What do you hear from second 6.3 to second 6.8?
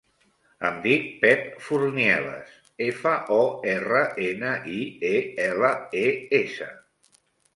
essa.